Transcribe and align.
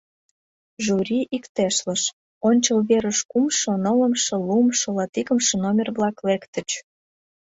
Жюри 0.83 1.19
иктешлыш: 1.35 2.01
ончыл 2.47 2.79
верыш 2.89 3.19
кумшо, 3.31 3.71
нылымше, 3.83 4.35
луымшо, 4.47 4.89
латикымше 4.97 5.55
номер-влак 5.63 6.17
лектыч. 6.27 6.69